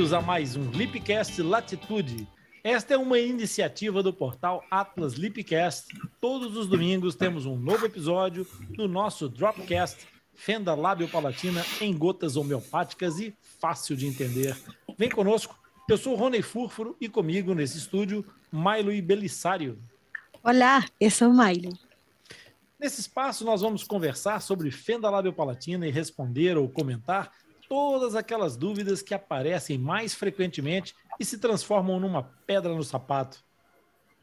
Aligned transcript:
Bem-vindos 0.00 0.18
a 0.18 0.26
mais 0.26 0.56
um 0.56 0.70
Lipcast 0.70 1.42
Latitude. 1.42 2.26
Esta 2.64 2.94
é 2.94 2.96
uma 2.96 3.18
iniciativa 3.18 4.02
do 4.02 4.14
portal 4.14 4.64
Atlas 4.70 5.12
Lipcast. 5.12 5.88
Todos 6.18 6.56
os 6.56 6.66
domingos 6.66 7.14
temos 7.14 7.44
um 7.44 7.54
novo 7.54 7.84
episódio 7.84 8.46
do 8.70 8.88
nosso 8.88 9.28
Dropcast 9.28 10.08
Fenda 10.32 10.74
Lábio 10.74 11.06
Palatina 11.06 11.62
em 11.82 11.94
gotas 11.94 12.36
homeopáticas 12.36 13.20
e 13.20 13.36
fácil 13.60 13.94
de 13.94 14.06
entender. 14.06 14.56
Vem 14.96 15.10
conosco. 15.10 15.54
Eu 15.86 15.98
sou 15.98 16.14
Rony 16.14 16.40
Furfuro 16.40 16.96
e 16.98 17.06
comigo 17.06 17.54
nesse 17.54 17.76
estúdio, 17.76 18.24
Milo 18.50 18.90
e 18.90 19.02
Belissário. 19.02 19.78
Olá, 20.42 20.82
eu 20.98 21.10
sou 21.10 21.30
Milo. 21.30 21.78
Nesse 22.78 23.02
espaço 23.02 23.44
nós 23.44 23.60
vamos 23.60 23.84
conversar 23.84 24.40
sobre 24.40 24.70
Fenda 24.70 25.10
Lábio 25.10 25.34
Palatina 25.34 25.86
e 25.86 25.90
responder 25.90 26.56
ou 26.56 26.70
comentar 26.70 27.30
todas 27.70 28.14
aquelas 28.16 28.56
dúvidas 28.56 29.00
que 29.00 29.14
aparecem 29.14 29.78
mais 29.78 30.12
frequentemente 30.12 30.92
e 31.20 31.24
se 31.24 31.38
transformam 31.38 32.00
numa 32.00 32.24
pedra 32.44 32.74
no 32.74 32.82
sapato. 32.82 33.44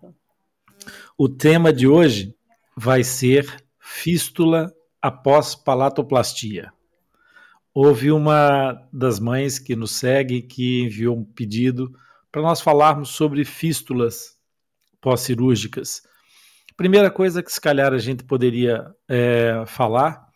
o 1.18 1.28
tema 1.28 1.72
de 1.72 1.88
hoje 1.88 2.36
vai 2.76 3.02
ser 3.02 3.52
fístula 3.80 4.72
após 5.00 5.54
palatoplastia. 5.54 6.72
Houve 7.72 8.10
uma 8.10 8.88
das 8.92 9.20
mães 9.20 9.58
que 9.58 9.76
nos 9.76 9.92
segue 9.92 10.40
que 10.42 10.82
enviou 10.82 11.16
um 11.16 11.24
pedido 11.24 11.92
para 12.32 12.42
nós 12.42 12.60
falarmos 12.60 13.10
sobre 13.10 13.44
fístulas 13.44 14.36
pós-cirúrgicas. 15.00 16.02
Primeira 16.76 17.10
coisa 17.10 17.42
que 17.42 17.52
se 17.52 17.60
calhar 17.60 17.92
a 17.92 17.98
gente 17.98 18.24
poderia 18.24 18.86
é, 19.08 19.64
falar 19.66 20.26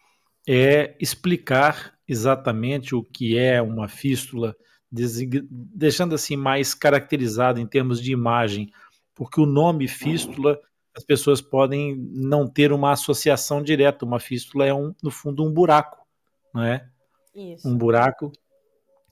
é 0.48 0.96
explicar 1.00 1.94
exatamente 2.08 2.94
o 2.94 3.02
que 3.02 3.36
é 3.36 3.60
uma 3.60 3.88
fístula, 3.88 4.56
deixando 4.90 6.14
assim 6.14 6.36
mais 6.36 6.74
caracterizado 6.74 7.60
em 7.60 7.66
termos 7.66 8.02
de 8.02 8.12
imagem, 8.12 8.70
porque 9.14 9.40
o 9.40 9.46
nome 9.46 9.86
fístula 9.86 10.58
as 10.96 11.04
pessoas 11.04 11.40
podem 11.40 11.96
não 12.12 12.46
ter 12.46 12.72
uma 12.72 12.92
associação 12.92 13.62
direta. 13.62 14.04
Uma 14.04 14.20
fístula 14.20 14.66
é, 14.66 14.74
um, 14.74 14.94
no 15.02 15.10
fundo, 15.10 15.44
um 15.44 15.52
buraco, 15.52 15.98
não 16.54 16.62
é? 16.62 16.86
Isso. 17.34 17.68
Um 17.68 17.76
buraco, 17.76 18.32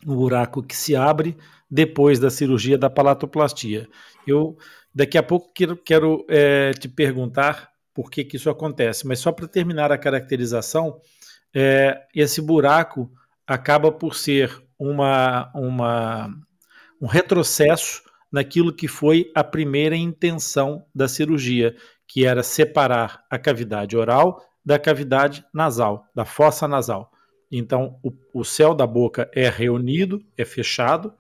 um 0.07 0.15
buraco 0.15 0.63
que 0.63 0.77
se 0.77 0.97
abre 0.97 1.37
depois 1.71 2.19
da 2.19 2.31
cirurgia 2.31 2.77
da 2.77 2.91
palatoplastia. 2.91 3.89
Eu 4.27 4.57
daqui 4.95 5.17
a 5.17 5.23
pouco 5.23 5.53
quero, 5.55 5.77
quero 5.77 6.27
é, 6.29 6.73
te 6.73 6.89
perguntar 6.89 7.71
por 7.95 8.11
que, 8.11 8.25
que 8.25 8.37
isso 8.37 8.51
acontece, 8.51 9.07
mas 9.07 9.19
só 9.19 9.33
para 9.33 9.49
terminar 9.49 9.91
a 9.91 9.99
caracterização, 9.99 11.01
é, 11.55 12.07
esse 12.15 12.41
buraco 12.41 13.11
acaba 13.47 13.91
por 13.91 14.15
ser 14.15 14.63
uma, 14.79 15.51
uma, 15.55 16.29
um 17.01 17.07
retrocesso 17.07 18.03
naquilo 18.31 18.73
que 18.73 18.87
foi 18.87 19.31
a 19.35 19.43
primeira 19.43 19.97
intenção 19.97 20.85
da 20.95 21.09
cirurgia, 21.09 21.75
que 22.07 22.25
era 22.25 22.43
separar 22.43 23.25
a 23.31 23.39
cavidade 23.39 23.97
oral 23.97 24.43
da 24.65 24.79
cavidade 24.79 25.45
nasal, 25.53 26.05
da 26.15 26.25
fossa 26.25 26.69
nasal. 26.69 27.11
Então, 27.51 27.99
o, 28.03 28.13
o 28.35 28.45
céu 28.45 28.75
da 28.75 28.87
boca 28.87 29.31
é 29.35 29.49
reunido, 29.49 30.23
é 30.37 30.45
fechado, 30.45 31.15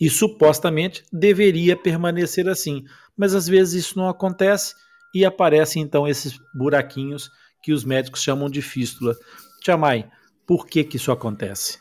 e 0.00 0.10
supostamente 0.10 1.04
deveria 1.12 1.76
permanecer 1.76 2.48
assim. 2.48 2.84
Mas 3.16 3.34
às 3.34 3.46
vezes 3.46 3.86
isso 3.86 3.98
não 3.98 4.08
acontece 4.08 4.74
e 5.14 5.24
aparecem 5.24 5.82
então 5.82 6.08
esses 6.08 6.36
buraquinhos 6.52 7.30
que 7.62 7.72
os 7.72 7.84
médicos 7.84 8.22
chamam 8.22 8.50
de 8.50 8.60
fístula. 8.60 9.16
Tiamai, 9.62 10.10
por 10.46 10.66
que, 10.66 10.82
que 10.82 10.96
isso 10.96 11.12
acontece? 11.12 11.78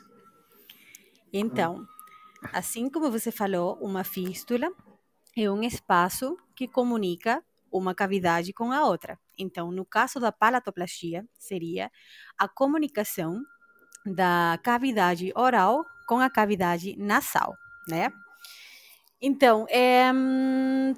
Então, 1.33 1.83
Assim 2.51 2.89
como 2.89 3.11
você 3.11 3.31
falou, 3.31 3.77
uma 3.81 4.03
fístula 4.03 4.69
é 5.35 5.49
um 5.49 5.63
espaço 5.63 6.37
que 6.55 6.67
comunica 6.67 7.43
uma 7.71 7.95
cavidade 7.95 8.53
com 8.53 8.71
a 8.71 8.85
outra. 8.85 9.19
Então, 9.37 9.71
no 9.71 9.85
caso 9.85 10.19
da 10.19 10.31
palatoplastia, 10.31 11.25
seria 11.39 11.91
a 12.37 12.47
comunicação 12.47 13.41
da 14.05 14.59
cavidade 14.63 15.31
oral 15.35 15.83
com 16.07 16.19
a 16.19 16.29
cavidade 16.29 16.95
nasal, 16.97 17.55
né? 17.87 18.11
Então, 19.25 19.65
é, 19.69 20.11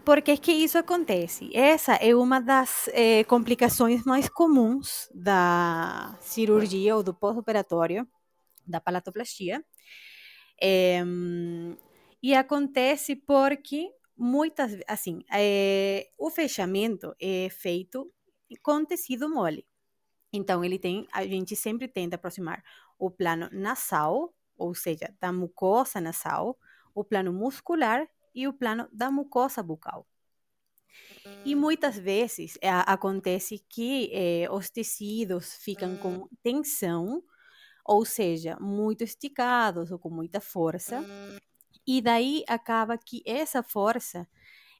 por 0.03 0.19
que, 0.19 0.35
que 0.37 0.51
isso 0.51 0.79
acontece? 0.79 1.55
Essa 1.55 1.93
é 1.93 2.15
uma 2.15 2.41
das 2.41 2.89
é, 2.91 3.23
complicações 3.23 4.03
mais 4.03 4.27
comuns 4.27 5.07
da 5.13 6.17
cirurgia 6.19 6.95
ou 6.95 7.03
do 7.03 7.13
pós-operatório 7.13 8.07
da 8.65 8.81
palatoplastia, 8.81 9.63
é, 10.61 11.01
e 12.21 12.33
acontece 12.33 13.15
porque 13.15 13.91
muitas, 14.17 14.77
assim, 14.87 15.23
é, 15.31 16.09
o 16.17 16.29
fechamento 16.29 17.15
é 17.19 17.49
feito 17.49 18.11
com 18.61 18.85
tecido 18.85 19.29
mole. 19.29 19.65
Então, 20.31 20.63
ele 20.63 20.79
tem, 20.79 21.07
a 21.11 21.25
gente 21.25 21.55
sempre 21.55 21.87
tenta 21.87 22.15
aproximar 22.15 22.63
o 22.97 23.09
plano 23.11 23.49
nasal, 23.51 24.33
ou 24.57 24.73
seja, 24.73 25.13
da 25.19 25.31
mucosa 25.31 26.01
nasal, 26.01 26.57
o 26.93 27.03
plano 27.03 27.31
muscular 27.33 28.07
e 28.33 28.47
o 28.47 28.53
plano 28.53 28.87
da 28.91 29.11
mucosa 29.11 29.61
bucal. 29.61 30.07
E 31.43 31.55
muitas 31.55 31.97
vezes 31.97 32.57
é, 32.61 32.69
acontece 32.69 33.63
que 33.69 34.09
é, 34.13 34.47
os 34.51 34.69
tecidos 34.69 35.55
ficam 35.55 35.97
com 35.97 36.27
tensão 36.41 37.23
ou 37.85 38.03
seja, 38.03 38.57
muito 38.59 39.03
esticados 39.03 39.91
ou 39.91 39.99
com 39.99 40.09
muita 40.09 40.41
força. 40.41 41.05
E 41.85 42.01
daí 42.01 42.43
acaba 42.47 42.97
que 42.97 43.21
essa 43.25 43.61
força 43.61 44.27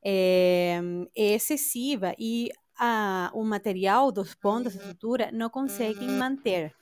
é, 0.03 0.79
é 1.15 1.33
excessiva 1.33 2.15
e 2.17 2.49
a, 2.77 3.29
o 3.33 3.43
material 3.43 4.11
dos 4.11 4.33
pontos 4.33 4.75
da 4.75 4.83
sutura 4.83 5.29
não 5.31 5.49
conseguem 5.49 6.09
manter 6.09 6.73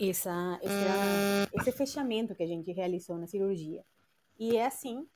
essa, 0.00 0.58
essa, 0.62 1.50
esse 1.54 1.72
fechamento 1.72 2.34
que 2.34 2.42
a 2.42 2.46
gente 2.46 2.72
realizou 2.72 3.18
na 3.18 3.26
cirurgia. 3.26 3.82
E 4.38 4.56
é 4.56 4.66
assim 4.66 5.06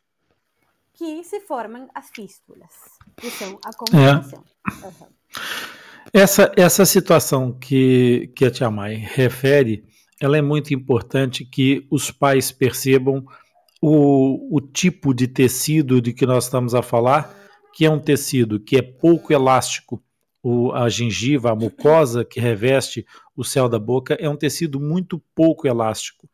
que 0.93 1.25
se 1.25 1.41
formam 1.41 1.89
as 1.95 2.11
fístulas, 2.11 2.73
que 3.17 3.31
são 3.31 3.59
a 3.65 3.73
comunicação. 3.73 4.45
É. 4.67 4.87
Uhum. 4.87 5.09
Essa, 6.13 6.53
essa 6.57 6.85
situação 6.85 7.53
que, 7.53 8.33
que 8.37 8.45
a 8.45 8.51
Tia 8.51 8.71
Mai 8.71 8.95
refere, 8.95 9.85
ela 10.21 10.37
é 10.37 10.43
muito 10.43 10.73
importante 10.73 11.45
que 11.45 11.87
os 11.91 12.11
pais 12.11 12.53
percebam 12.53 13.25
o, 13.81 14.57
o 14.57 14.61
tipo 14.61 15.13
de 15.13 15.29
tecido 15.29 16.01
de 16.01 16.13
que 16.13 16.25
nós 16.25 16.45
estamos 16.45 16.75
a 16.75 16.83
falar, 16.83 17.35
que 17.75 17.85
é 17.85 17.91
um 17.91 17.99
tecido 17.99 18.61
que 18.61 18.77
é 18.77 18.83
pouco 18.83 19.33
elástico, 19.33 20.03
o, 20.43 20.73
a 20.73 20.89
gengiva, 20.89 21.51
a 21.51 21.55
mucosa 21.55 22.25
que 22.25 22.39
reveste 22.39 23.07
o 23.37 23.43
céu 23.43 23.69
da 23.69 23.79
boca, 23.79 24.15
é 24.21 24.29
um 24.29 24.37
tecido 24.37 24.79
muito 24.79 25.19
pouco 25.35 25.67
elástico. 25.67 26.29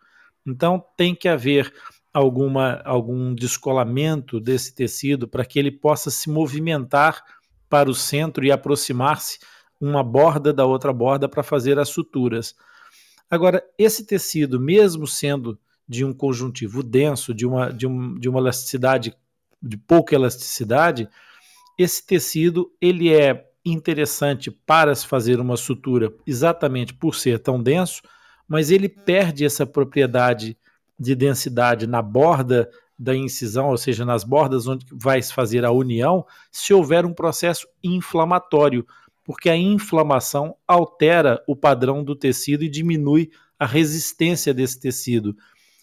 Então 0.46 0.84
tem 0.96 1.14
que 1.14 1.28
haver 1.28 1.72
alguma, 2.12 2.82
algum 2.84 3.34
descolamento 3.34 4.40
desse 4.40 4.74
tecido 4.74 5.28
para 5.28 5.44
que 5.44 5.58
ele 5.58 5.70
possa 5.70 6.10
se 6.10 6.28
movimentar 6.28 7.22
para 7.68 7.88
o 7.88 7.94
centro 7.94 8.44
e 8.44 8.50
aproximar-se 8.50 9.38
uma 9.80 10.02
borda 10.02 10.52
da 10.52 10.66
outra 10.66 10.92
borda 10.92 11.28
para 11.28 11.42
fazer 11.42 11.78
as 11.78 11.88
suturas. 11.88 12.54
Agora, 13.30 13.62
esse 13.78 14.04
tecido, 14.04 14.58
mesmo 14.58 15.06
sendo 15.06 15.58
de 15.88 16.04
um 16.04 16.12
conjuntivo 16.12 16.82
denso, 16.82 17.32
de 17.32 17.46
uma, 17.46 17.72
de, 17.72 17.86
um, 17.86 18.18
de 18.18 18.28
uma 18.28 18.40
elasticidade, 18.40 19.14
de 19.62 19.76
pouca 19.76 20.14
elasticidade, 20.14 21.08
esse 21.78 22.04
tecido 22.04 22.72
ele 22.80 23.12
é 23.14 23.46
interessante 23.64 24.50
para 24.50 24.94
se 24.94 25.06
fazer 25.06 25.38
uma 25.38 25.56
sutura 25.56 26.12
exatamente 26.26 26.92
por 26.94 27.14
ser 27.14 27.38
tão 27.38 27.62
denso, 27.62 28.02
mas 28.48 28.70
ele 28.70 28.88
perde 28.88 29.44
essa 29.44 29.66
propriedade 29.66 30.56
de 30.98 31.14
densidade 31.14 31.86
na 31.86 32.02
borda 32.02 32.68
da 32.98 33.16
incisão, 33.16 33.68
ou 33.68 33.78
seja, 33.78 34.04
nas 34.04 34.24
bordas 34.24 34.66
onde 34.66 34.84
vai 34.92 35.22
se 35.22 35.32
fazer 35.32 35.64
a 35.64 35.70
união, 35.70 36.26
se 36.52 36.74
houver 36.74 37.06
um 37.06 37.14
processo 37.14 37.66
inflamatório, 37.82 38.86
porque 39.30 39.48
a 39.48 39.56
inflamação 39.56 40.56
altera 40.66 41.40
o 41.46 41.54
padrão 41.54 42.02
do 42.02 42.16
tecido 42.16 42.64
e 42.64 42.68
diminui 42.68 43.30
a 43.56 43.64
resistência 43.64 44.52
desse 44.52 44.80
tecido. 44.80 45.36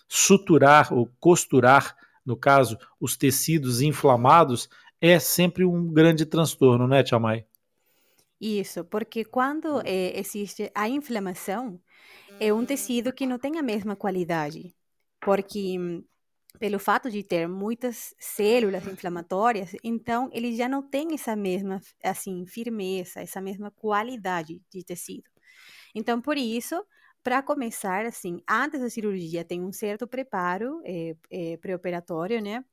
Suturar 0.05 0.94
ou 0.94 1.09
costurar, 1.17 1.95
no 2.25 2.35
caso, 2.35 2.77
os 2.99 3.15
tecidos 3.15 3.81
inflamados, 3.81 4.67
é 4.99 5.17
sempre 5.17 5.63
um 5.63 5.88
grande 5.88 6.25
transtorno, 6.25 6.89
né, 6.89 7.01
Tia 7.03 7.17
Mai? 7.19 7.45
Isso, 8.38 8.83
porque 8.83 9.23
quando 9.23 9.79
é, 9.85 10.19
existe 10.19 10.69
a 10.75 10.89
inflamação, 10.89 11.79
é 12.41 12.51
um 12.51 12.65
tecido 12.65 13.13
que 13.13 13.25
não 13.25 13.39
tem 13.39 13.57
a 13.57 13.63
mesma 13.63 13.95
qualidade, 13.95 14.75
porque 15.21 16.03
pelo 16.59 16.80
fato 16.80 17.09
de 17.12 17.24
ter 17.24 17.48
muitas 17.48 18.13
células 18.19 18.86
inflamatórias, 18.88 19.71
então 19.83 20.30
ele 20.33 20.56
já 20.56 20.68
não 20.69 20.81
tem 20.81 21.13
essa 21.13 21.36
mesma 21.36 21.81
assim 22.04 22.45
firmeza, 22.45 23.21
essa 23.21 23.42
mesma 23.42 23.71
qualidade 23.71 24.62
de 24.71 24.83
tecido. 24.83 25.30
Então 25.95 26.21
por 26.21 26.38
isso, 26.38 26.83
para 27.24 27.44
começar 27.44 28.06
assim, 28.06 28.42
antes 28.50 28.81
da 28.81 28.89
cirurgia 28.89 29.44
tem 29.45 29.63
um 29.63 29.71
certo 29.74 30.07
preparo 30.07 30.81
é, 30.86 31.15
é, 31.31 31.57
pré-operatório, 31.57 32.42
né? 32.42 32.63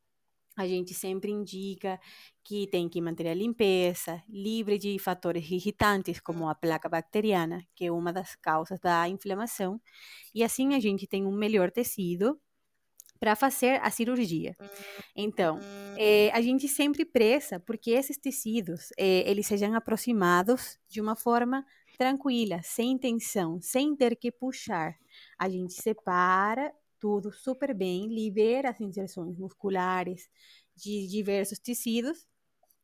A 0.56 0.68
gente 0.68 0.94
sempre 0.94 1.32
indica 1.32 1.98
que 2.44 2.68
tem 2.68 2.88
que 2.88 3.00
manter 3.00 3.26
a 3.28 3.34
limpeza, 3.34 4.22
livre 4.28 4.78
de 4.78 4.96
fatores 5.00 5.50
irritantes, 5.50 6.20
como 6.20 6.48
a 6.48 6.54
placa 6.54 6.88
bacteriana, 6.88 7.66
que 7.74 7.86
é 7.86 7.92
uma 7.92 8.12
das 8.12 8.36
causas 8.36 8.78
da 8.80 9.08
inflamação, 9.08 9.80
e 10.34 10.44
assim 10.44 10.74
a 10.74 10.80
gente 10.80 11.06
tem 11.08 11.26
um 11.26 11.32
melhor 11.36 11.70
tecido 11.72 12.40
para 13.18 13.36
fazer 13.36 13.80
a 13.82 13.90
cirurgia. 13.90 14.56
Então, 15.16 15.58
é, 15.96 16.30
a 16.32 16.40
gente 16.40 16.68
sempre 16.68 17.04
pressa 17.04 17.58
porque 17.60 17.90
esses 17.90 18.16
tecidos 18.16 18.90
é, 18.98 19.28
eles 19.30 19.46
sejam 19.46 19.74
aproximados 19.74 20.78
de 20.88 21.00
uma 21.00 21.16
forma 21.16 21.64
tranquila, 21.96 22.60
sem 22.62 22.98
tensão, 22.98 23.60
sem 23.60 23.94
ter 23.94 24.16
que 24.16 24.30
puxar. 24.30 24.96
A 25.38 25.48
gente 25.48 25.74
separa 25.74 26.72
tudo 26.98 27.32
super 27.32 27.74
bem, 27.74 28.08
libera 28.08 28.70
as 28.70 28.80
inserções 28.80 29.38
musculares 29.38 30.28
de 30.74 31.06
diversos 31.06 31.58
tecidos 31.58 32.26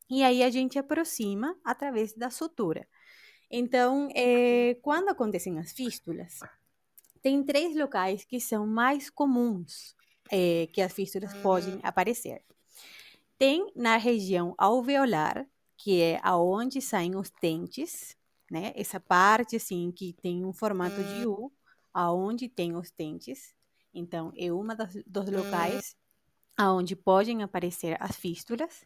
e 0.09 0.23
aí 0.23 0.43
a 0.43 0.49
gente 0.49 0.77
aproxima 0.77 1.55
através 1.63 2.13
da 2.13 2.29
sutura. 2.29 2.87
Então, 3.49 4.09
é, 4.15 4.75
quando 4.81 5.09
acontecem 5.09 5.59
as 5.59 5.73
fístulas, 5.73 6.39
tem 7.21 7.43
três 7.43 7.75
locais 7.75 8.23
que 8.23 8.39
são 8.39 8.65
mais 8.65 9.09
comuns 9.09 9.95
é, 10.31 10.67
que 10.67 10.81
as 10.81 10.93
fístulas 10.93 11.33
podem 11.35 11.79
aparecer. 11.83 12.41
Tem 13.37 13.71
na 13.75 13.97
região 13.97 14.55
alveolar, 14.57 15.45
que 15.77 16.01
é 16.01 16.19
aonde 16.23 16.81
saem 16.81 17.15
os 17.15 17.31
dentes, 17.41 18.15
né? 18.49 18.71
Essa 18.75 18.99
parte 18.99 19.55
assim 19.55 19.91
que 19.91 20.13
tem 20.13 20.45
um 20.45 20.53
formato 20.53 21.03
de 21.03 21.25
U, 21.25 21.51
aonde 21.93 22.47
tem 22.47 22.75
os 22.75 22.91
dentes. 22.91 23.53
Então, 23.93 24.31
é 24.37 24.51
uma 24.51 24.75
das, 24.75 24.93
dos 25.05 25.29
locais 25.29 25.95
aonde 26.57 26.95
podem 26.95 27.41
aparecer 27.41 27.97
as 27.99 28.15
fístulas. 28.15 28.85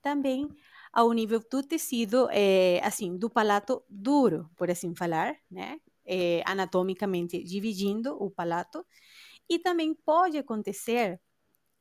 Também 0.00 0.48
ao 0.92 1.12
nível 1.12 1.40
do 1.40 1.62
tecido, 1.62 2.28
é, 2.30 2.80
assim, 2.84 3.18
do 3.18 3.28
palato 3.28 3.82
duro, 3.88 4.48
por 4.56 4.70
assim 4.70 4.94
falar, 4.94 5.36
né? 5.50 5.80
É, 6.08 6.42
anatomicamente 6.46 7.42
dividindo 7.42 8.16
o 8.22 8.30
palato 8.30 8.86
e 9.48 9.58
também 9.58 9.94
pode 9.94 10.38
acontecer 10.38 11.20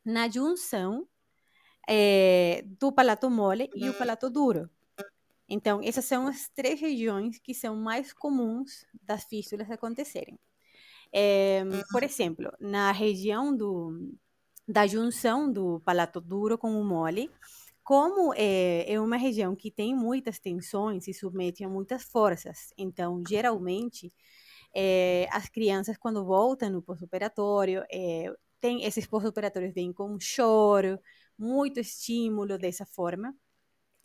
na 0.04 0.30
junção 0.30 1.08
é, 1.88 2.64
do 2.80 2.92
palato 2.92 3.30
mole 3.30 3.70
e 3.76 3.90
o 3.90 3.94
palato 3.94 4.30
duro. 4.30 4.70
Então, 5.48 5.80
essas 5.84 6.06
são 6.06 6.28
as 6.28 6.50
três 6.50 6.80
regiões 6.80 7.38
que 7.40 7.54
são 7.54 7.76
mais 7.76 8.12
comuns 8.12 8.86
das 9.04 9.24
fístulas 9.26 9.70
acontecerem. 9.70 10.40
É, 11.14 11.64
por 11.92 12.04
exemplo, 12.04 12.52
na 12.60 12.92
região 12.92 13.56
do, 13.56 14.12
da 14.68 14.88
junção 14.88 15.52
do 15.52 15.80
palato 15.82 16.20
duro 16.20 16.58
com 16.58 16.80
o 16.80 16.84
mole, 16.84 17.30
como 17.84 18.34
é, 18.36 18.92
é, 18.92 19.00
uma 19.00 19.16
região 19.16 19.56
que 19.56 19.70
tem 19.70 19.96
muitas 19.96 20.40
tensões 20.40 21.08
e 21.08 21.14
submete 21.14 21.64
a 21.64 21.70
muitas 21.70 22.04
forças, 22.04 22.74
então, 22.76 23.22
geralmente, 23.28 24.12
é, 24.76 25.28
as 25.32 25.48
crianças, 25.50 25.98
quando 25.98 26.26
voltam 26.26 26.70
no 26.70 26.82
pós-operatório, 26.82 27.84
é, 27.92 28.32
tem 28.60 28.84
esses 28.84 29.06
pós-operatórios 29.08 29.74
vêm 29.74 29.94
com 29.94 30.20
choro, 30.20 31.00
muito 31.38 31.80
estímulo 31.80 32.58
dessa 32.58 32.86
forma. 32.86 33.34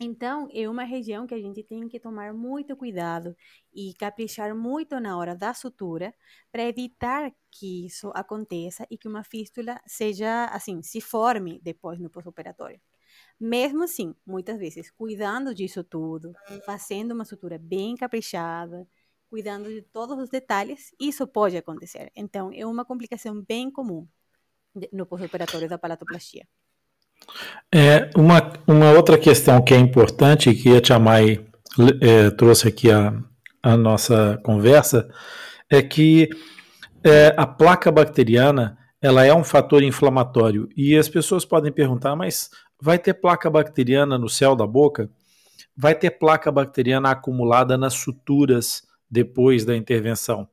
Então, 0.03 0.47
é 0.51 0.67
uma 0.67 0.83
região 0.83 1.27
que 1.27 1.35
a 1.35 1.39
gente 1.39 1.63
tem 1.63 1.87
que 1.87 1.99
tomar 1.99 2.33
muito 2.33 2.75
cuidado 2.75 3.35
e 3.71 3.93
caprichar 3.93 4.55
muito 4.55 4.99
na 4.99 5.15
hora 5.17 5.35
da 5.35 5.53
sutura 5.53 6.11
para 6.51 6.63
evitar 6.63 7.31
que 7.51 7.85
isso 7.85 8.11
aconteça 8.15 8.87
e 8.89 8.97
que 8.97 9.07
uma 9.07 9.23
fístula 9.23 9.79
seja, 9.85 10.45
assim, 10.45 10.81
se 10.81 10.99
forme 11.01 11.59
depois 11.61 11.99
no 11.99 12.09
pós-operatório. 12.09 12.81
Mesmo 13.39 13.83
assim, 13.83 14.15
muitas 14.25 14.57
vezes, 14.57 14.89
cuidando 14.91 15.53
disso 15.53 15.83
tudo, 15.83 16.33
fazendo 16.65 17.13
uma 17.13 17.25
sutura 17.25 17.59
bem 17.59 17.95
caprichada, 17.95 18.87
cuidando 19.31 19.69
de 19.69 19.81
todos 19.81 20.19
os 20.19 20.29
detalhes, 20.29 20.93
isso 20.99 21.25
pode 21.25 21.55
acontecer. 21.55 22.11
Então, 22.13 22.51
é 22.53 22.65
uma 22.65 22.83
complicação 22.83 23.41
bem 23.41 23.71
comum 23.71 24.05
no 24.91 25.05
pós-operatório 25.05 25.69
da 25.69 25.77
palatoplastia. 25.77 26.45
É, 27.73 28.09
uma, 28.13 28.51
uma 28.67 28.91
outra 28.91 29.17
questão 29.17 29.63
que 29.63 29.73
é 29.73 29.77
importante, 29.77 30.53
que 30.53 30.75
a 30.75 30.81
Tia 30.81 30.99
Mai 30.99 31.45
é, 32.01 32.29
trouxe 32.31 32.67
aqui 32.67 32.91
a, 32.91 33.17
a 33.63 33.77
nossa 33.77 34.37
conversa, 34.43 35.09
é 35.69 35.81
que 35.81 36.29
é, 37.01 37.33
a 37.37 37.47
placa 37.47 37.89
bacteriana 37.89 38.77
ela 39.01 39.25
é 39.25 39.33
um 39.33 39.45
fator 39.45 39.81
inflamatório. 39.81 40.67
E 40.75 40.97
as 40.97 41.07
pessoas 41.07 41.45
podem 41.45 41.71
perguntar, 41.71 42.17
mas 42.17 42.49
vai 42.81 42.99
ter 42.99 43.13
placa 43.13 43.49
bacteriana 43.49 44.17
no 44.17 44.27
céu 44.27 44.57
da 44.57 44.67
boca? 44.67 45.09
Vai 45.75 45.95
ter 45.95 46.11
placa 46.11 46.51
bacteriana 46.51 47.11
acumulada 47.11 47.77
nas 47.77 47.93
suturas 47.93 48.90
depois 49.11 49.65
da 49.65 49.75
intervenção. 49.75 50.47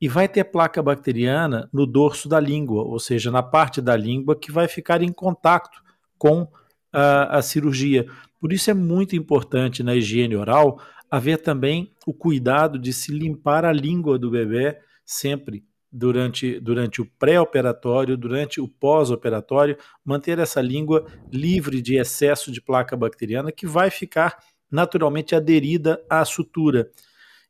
E 0.00 0.08
vai 0.08 0.28
ter 0.28 0.44
placa 0.44 0.82
bacteriana 0.82 1.68
no 1.72 1.86
dorso 1.86 2.28
da 2.28 2.38
língua, 2.38 2.82
ou 2.82 2.98
seja, 2.98 3.30
na 3.30 3.42
parte 3.42 3.80
da 3.80 3.96
língua 3.96 4.38
que 4.38 4.52
vai 4.52 4.68
ficar 4.68 5.02
em 5.02 5.10
contato 5.10 5.82
com 6.18 6.46
a, 6.92 7.38
a 7.38 7.42
cirurgia. 7.42 8.06
Por 8.38 8.52
isso 8.52 8.70
é 8.70 8.74
muito 8.74 9.16
importante 9.16 9.82
na 9.82 9.94
higiene 9.94 10.36
oral 10.36 10.78
haver 11.10 11.38
também 11.38 11.92
o 12.06 12.12
cuidado 12.12 12.78
de 12.78 12.92
se 12.92 13.12
limpar 13.12 13.64
a 13.64 13.72
língua 13.72 14.18
do 14.18 14.30
bebê 14.30 14.78
sempre 15.04 15.64
durante, 15.90 16.58
durante 16.58 17.00
o 17.00 17.06
pré-operatório, 17.18 18.16
durante 18.16 18.60
o 18.60 18.66
pós-operatório, 18.66 19.78
manter 20.04 20.40
essa 20.40 20.60
língua 20.60 21.06
livre 21.32 21.80
de 21.80 21.96
excesso 21.96 22.50
de 22.50 22.60
placa 22.60 22.96
bacteriana 22.96 23.52
que 23.52 23.66
vai 23.66 23.90
ficar 23.90 24.38
naturalmente 24.70 25.36
aderida 25.36 26.04
à 26.10 26.24
sutura. 26.24 26.90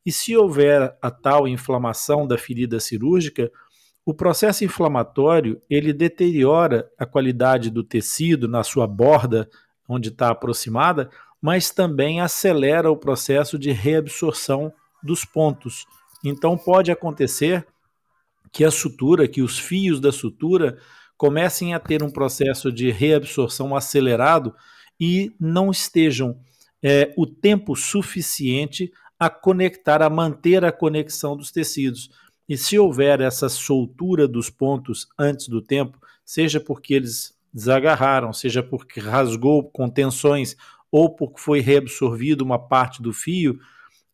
E 0.05 0.13
se 0.13 0.37
houver 0.37 0.97
a 1.01 1.11
tal 1.11 1.49
inflamação 1.49 2.27
da 2.27 2.37
ferida 2.37 2.79
cirúrgica, 2.79 3.51
o 4.05 4.13
processo 4.13 4.65
inflamatório 4.65 5.61
ele 5.69 5.93
deteriora 5.93 6.91
a 6.99 7.07
qualidade 7.07 7.71
do 7.71 7.83
tecido 7.83 8.47
na 8.47 8.63
sua 8.63 8.87
borda, 8.87 9.49
onde 9.89 10.11
está 10.11 10.29
aproximada, 10.29 11.11
mas 11.41 11.71
também 11.71 12.21
acelera 12.21 12.91
o 12.91 12.97
processo 12.97 13.59
de 13.59 13.71
reabsorção 13.71 14.73
dos 15.03 15.25
pontos. 15.25 15.87
Então 16.23 16.57
pode 16.57 16.91
acontecer 16.91 17.67
que 18.53 18.65
a 18.65 18.71
sutura, 18.71 19.27
que 19.27 19.43
os 19.43 19.59
fios 19.59 20.01
da 20.01 20.13
sutura 20.13 20.79
comecem 21.17 21.75
a 21.75 21.81
ter 21.81 22.03
um 22.03 22.11
processo 22.11 22.71
de 22.71 22.91
reabsorção 22.91 23.75
acelerado 23.75 24.55
e 25.01 25.33
não 25.41 25.71
estejam 25.71 26.39
é, 26.83 27.13
o 27.17 27.27
tempo 27.27 27.75
suficiente 27.75 28.93
a 29.19 29.31
conectar, 29.31 30.03
a 30.03 30.11
manter 30.11 30.65
a 30.65 30.73
conexão 30.73 31.37
dos 31.37 31.51
tecidos. 31.51 32.11
E 32.49 32.57
se 32.57 32.79
houver 32.79 33.21
essa 33.21 33.49
soltura 33.49 34.29
dos 34.29 34.51
pontos 34.51 35.09
antes 35.19 35.49
do 35.49 35.63
tempo, 35.63 35.99
seja 36.25 36.61
porque 36.61 36.95
eles 36.95 37.35
desagarraram, 37.53 38.33
seja 38.33 38.63
porque 38.63 39.01
rasgou 39.01 39.65
com 39.71 39.89
tensões 39.89 40.57
ou 40.91 41.15
porque 41.15 41.41
foi 41.41 41.61
reabsorvido 41.61 42.45
uma 42.45 42.59
parte 42.59 43.03
do 43.03 43.13
fio, 43.13 43.59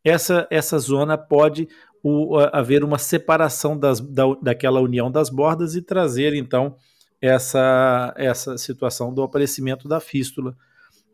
essa, 0.04 0.46
essa 0.50 0.78
zona 0.78 1.18
pode 1.18 1.68
o, 2.02 2.38
haver 2.52 2.82
uma 2.82 2.98
separação 2.98 3.78
das, 3.78 4.00
da, 4.00 4.24
daquela 4.40 4.80
união 4.80 5.10
das 5.10 5.28
bordas 5.28 5.74
e 5.74 5.82
trazer 5.82 6.34
então 6.34 6.76
essa, 7.20 8.14
essa 8.16 8.56
situação 8.56 9.12
do 9.12 9.22
aparecimento 9.22 9.86
da 9.86 10.00
fístula. 10.00 10.56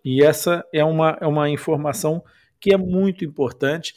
E 0.05 0.23
essa 0.23 0.65
é 0.73 0.85
uma, 0.85 1.19
é 1.21 1.27
uma 1.27 1.51
informação 1.51 2.23
que 2.61 2.73
é 2.73 2.77
muito 2.77 3.25
importante. 3.25 3.95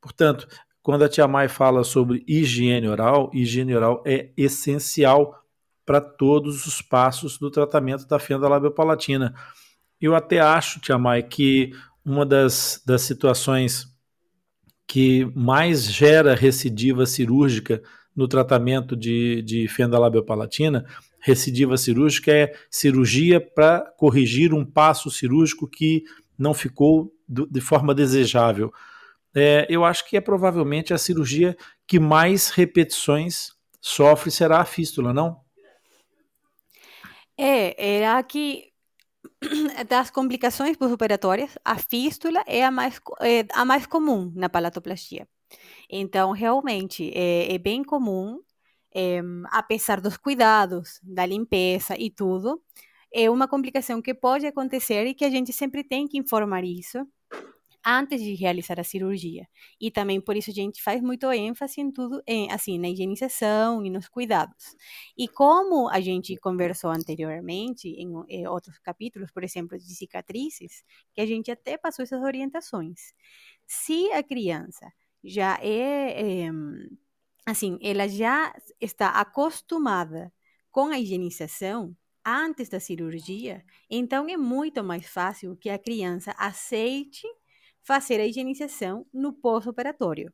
Portanto, 0.00 0.46
quando 0.82 1.04
a 1.04 1.08
Tia 1.08 1.28
Mai 1.28 1.48
fala 1.48 1.84
sobre 1.84 2.24
higiene 2.26 2.88
oral, 2.88 3.30
higiene 3.32 3.74
oral 3.74 4.02
é 4.06 4.30
essencial 4.36 5.42
para 5.84 6.00
todos 6.00 6.66
os 6.66 6.82
passos 6.82 7.38
do 7.38 7.50
tratamento 7.50 8.06
da 8.06 8.18
fenda 8.18 8.48
labiopalatina. 8.48 9.34
Eu 10.00 10.14
até 10.14 10.40
acho, 10.40 10.80
Tia 10.80 10.98
Mai, 10.98 11.22
que 11.22 11.72
uma 12.04 12.26
das, 12.26 12.82
das 12.84 13.02
situações 13.02 13.92
que 14.86 15.24
mais 15.34 15.84
gera 15.84 16.34
recidiva 16.34 17.06
cirúrgica 17.06 17.82
no 18.14 18.28
tratamento 18.28 18.94
de, 18.96 19.40
de 19.42 19.66
fenda 19.68 19.98
labiopalatina, 19.98 20.84
recidiva 21.20 21.76
cirúrgica 21.76 22.32
é 22.32 22.52
cirurgia 22.70 23.40
para 23.40 23.80
corrigir 23.96 24.52
um 24.52 24.64
passo 24.64 25.10
cirúrgico 25.10 25.68
que 25.68 26.04
não 26.36 26.52
ficou 26.52 27.12
do, 27.32 27.46
de 27.46 27.60
forma 27.60 27.94
desejável 27.94 28.72
é, 29.34 29.66
eu 29.68 29.84
acho 29.84 30.08
que 30.08 30.16
é 30.16 30.20
provavelmente 30.20 30.92
a 30.92 30.98
cirurgia 30.98 31.56
que 31.86 31.98
mais 31.98 32.50
repetições 32.50 33.52
sofre 33.80 34.30
será 34.30 34.60
a 34.60 34.64
fístula, 34.64 35.12
não? 35.12 35.40
É, 37.36 38.00
era 38.00 38.22
que 38.22 38.70
das 39.88 40.10
complicações 40.10 40.76
pós-operatórias, 40.76 41.56
a 41.64 41.78
fístula 41.78 42.44
é 42.46 42.64
a 42.64 42.70
mais, 42.70 43.00
é 43.20 43.46
a 43.54 43.64
mais 43.64 43.86
comum 43.86 44.30
na 44.36 44.48
palatoplastia. 44.48 45.26
Então, 45.90 46.32
realmente, 46.32 47.10
é, 47.14 47.54
é 47.54 47.58
bem 47.58 47.82
comum, 47.82 48.40
é, 48.94 49.20
apesar 49.50 50.00
dos 50.00 50.16
cuidados, 50.16 51.00
da 51.02 51.24
limpeza 51.26 51.96
e 51.98 52.10
tudo, 52.10 52.62
é 53.12 53.30
uma 53.30 53.48
complicação 53.48 54.00
que 54.00 54.14
pode 54.14 54.46
acontecer 54.46 55.06
e 55.06 55.14
que 55.14 55.24
a 55.24 55.30
gente 55.30 55.52
sempre 55.52 55.84
tem 55.84 56.06
que 56.06 56.18
informar 56.18 56.64
isso 56.64 57.06
antes 57.84 58.20
de 58.20 58.34
realizar 58.34 58.78
a 58.80 58.84
cirurgia. 58.84 59.48
E 59.80 59.90
também 59.90 60.20
por 60.20 60.36
isso 60.36 60.50
a 60.50 60.54
gente 60.54 60.82
faz 60.82 61.00
muito 61.02 61.30
ênfase 61.32 61.80
em 61.80 61.90
tudo, 61.90 62.22
em, 62.26 62.50
assim, 62.50 62.78
na 62.78 62.88
higienização 62.88 63.84
e 63.84 63.90
nos 63.90 64.08
cuidados. 64.08 64.76
E 65.16 65.28
como 65.28 65.88
a 65.88 66.00
gente 66.00 66.36
conversou 66.36 66.90
anteriormente 66.90 67.88
em, 67.88 68.12
em 68.28 68.46
outros 68.46 68.78
capítulos, 68.78 69.30
por 69.30 69.44
exemplo, 69.44 69.78
de 69.78 69.94
cicatrizes, 69.94 70.84
que 71.14 71.20
a 71.20 71.26
gente 71.26 71.50
até 71.50 71.76
passou 71.76 72.02
essas 72.02 72.22
orientações. 72.22 73.12
Se 73.66 74.10
a 74.12 74.22
criança 74.22 74.92
já 75.24 75.58
é, 75.62 76.44
é 76.46 76.50
assim, 77.46 77.78
ela 77.82 78.08
já 78.08 78.54
está 78.80 79.10
acostumada 79.10 80.32
com 80.70 80.86
a 80.86 80.98
higienização, 80.98 81.96
antes 82.24 82.68
da 82.68 82.78
cirurgia, 82.80 83.64
então 83.90 84.28
é 84.28 84.36
muito 84.36 84.82
mais 84.84 85.06
fácil 85.06 85.56
que 85.56 85.68
a 85.68 85.78
criança 85.78 86.34
aceite 86.38 87.26
fazer 87.84 88.20
a 88.20 88.26
higienização 88.26 89.06
no 89.12 89.32
pós-operatório. 89.32 90.32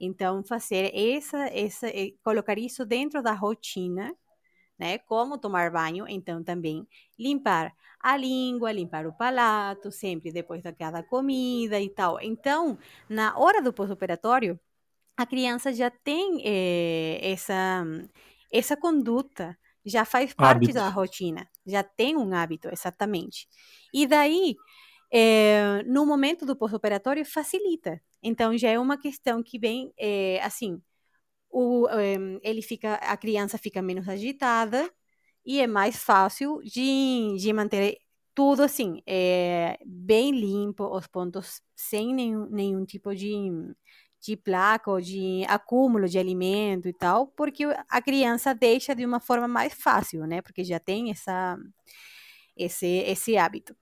Então, 0.00 0.42
fazer 0.44 0.92
essa, 0.94 1.46
essa, 1.48 1.88
eh, 1.88 2.12
colocar 2.22 2.58
isso 2.58 2.84
dentro 2.86 3.22
da 3.22 3.32
rotina, 3.32 4.14
né? 4.78 4.98
Como 4.98 5.38
tomar 5.38 5.70
banho, 5.70 6.06
então 6.08 6.42
também 6.42 6.86
limpar 7.18 7.72
a 8.00 8.16
língua, 8.16 8.72
limpar 8.72 9.06
o 9.06 9.12
palato, 9.12 9.90
sempre 9.92 10.32
depois 10.32 10.62
de 10.62 10.72
cada 10.72 11.02
comida 11.02 11.80
e 11.80 11.88
tal. 11.88 12.20
Então, 12.20 12.78
na 13.08 13.38
hora 13.38 13.62
do 13.62 13.72
pós-operatório, 13.72 14.58
a 15.16 15.26
criança 15.26 15.72
já 15.72 15.90
tem 15.90 16.42
eh, 16.44 17.20
essa, 17.22 17.84
essa 18.52 18.76
conduta, 18.76 19.56
já 19.84 20.04
faz 20.04 20.34
parte 20.34 20.70
hábito. 20.70 20.74
da 20.74 20.88
rotina, 20.88 21.48
já 21.66 21.82
tem 21.82 22.16
um 22.16 22.34
hábito, 22.34 22.68
exatamente. 22.72 23.46
E 23.92 24.06
daí, 24.06 24.56
é, 25.14 25.84
no 25.84 26.04
momento 26.04 26.44
do 26.44 26.56
pós-operatório 26.56 27.24
facilita. 27.24 28.02
Então 28.22 28.56
já 28.58 28.70
é 28.70 28.78
uma 28.80 28.98
questão 28.98 29.42
que 29.44 29.58
vem 29.60 29.92
é, 29.96 30.40
assim, 30.42 30.82
o, 31.50 31.88
é, 31.88 32.16
ele 32.42 32.62
fica, 32.62 32.94
a 32.96 33.16
criança 33.16 33.58
fica 33.58 33.80
menos 33.82 34.08
agitada 34.08 34.90
e 35.46 35.60
é 35.60 35.66
mais 35.68 35.96
fácil 35.96 36.60
de, 36.64 37.36
de 37.38 37.52
manter 37.52 37.98
tudo 38.34 38.62
assim, 38.64 39.02
é, 39.06 39.78
bem 39.86 40.32
limpo, 40.32 40.84
os 40.96 41.06
pontos 41.06 41.62
sem 41.76 42.12
nenhum, 42.14 42.46
nenhum 42.50 42.84
tipo 42.84 43.14
de, 43.14 43.50
de 44.20 44.36
placa 44.36 44.90
ou 44.90 45.00
de 45.00 45.44
acúmulo 45.48 46.08
de 46.08 46.18
alimento 46.18 46.88
e 46.88 46.92
tal, 46.92 47.28
porque 47.28 47.64
a 47.88 48.02
criança 48.02 48.54
deixa 48.54 48.94
de 48.94 49.06
uma 49.06 49.20
forma 49.20 49.46
mais 49.46 49.74
fácil, 49.74 50.26
né? 50.26 50.42
Porque 50.42 50.64
já 50.64 50.80
tem 50.80 51.10
essa, 51.12 51.56
esse, 52.56 52.86
esse 52.86 53.36
hábito. 53.36 53.76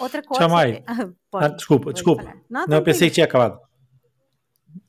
Outra 0.00 0.22
coisa. 0.22 0.42
Chamai. 0.42 0.84
Ah, 1.34 1.48
desculpa, 1.48 1.94
desculpa. 1.94 2.34
Não, 2.48 2.66
não 2.66 2.76
eu 2.76 2.82
pensei 2.82 3.08
que 3.08 3.14
tinha 3.14 3.24
acabado. 3.24 3.58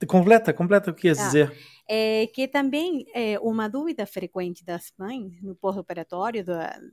Completa, 0.05 0.53
completa 0.53 0.91
o 0.91 0.93
que 0.93 1.07
ia 1.07 1.13
ah, 1.13 1.15
dizer. 1.15 1.57
É 1.88 2.27
que 2.27 2.50
também 2.50 3.05
é 3.13 3.39
uma 3.39 3.69
dúvida 3.69 4.05
frequente 4.05 4.63
das 4.65 4.91
mães 4.98 5.41
no 5.41 5.55
pós-operatório 5.55 6.43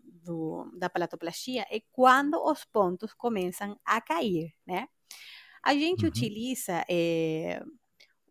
do, 0.05 0.71
da 0.79 0.89
palatoplastia 0.89 1.67
é 1.69 1.83
quando 1.91 2.37
os 2.45 2.65
pontos 2.65 3.13
começam 3.15 3.77
a 3.85 4.01
cair, 4.01 4.53
né? 4.65 4.87
A 5.63 5.75
gente 5.75 6.05
uhum. 6.05 6.09
utiliza 6.09 6.85
é, 6.89 7.61